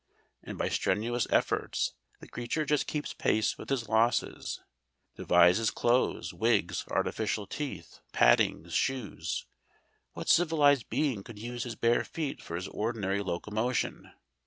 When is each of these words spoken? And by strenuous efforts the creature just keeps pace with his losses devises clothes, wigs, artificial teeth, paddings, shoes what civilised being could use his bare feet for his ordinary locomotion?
And 0.41 0.57
by 0.57 0.67
strenuous 0.67 1.27
efforts 1.29 1.93
the 2.21 2.27
creature 2.27 2.65
just 2.65 2.87
keeps 2.87 3.13
pace 3.13 3.59
with 3.59 3.69
his 3.69 3.87
losses 3.87 4.59
devises 5.15 5.69
clothes, 5.69 6.33
wigs, 6.33 6.83
artificial 6.89 7.45
teeth, 7.45 7.99
paddings, 8.11 8.73
shoes 8.73 9.45
what 10.13 10.27
civilised 10.27 10.89
being 10.89 11.21
could 11.23 11.37
use 11.37 11.65
his 11.65 11.75
bare 11.75 12.03
feet 12.03 12.41
for 12.41 12.55
his 12.55 12.67
ordinary 12.69 13.21
locomotion? 13.21 14.11